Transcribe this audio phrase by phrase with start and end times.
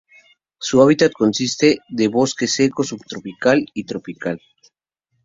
[0.57, 4.41] Su hábitat consiste de bosque seco subtropical y tropical.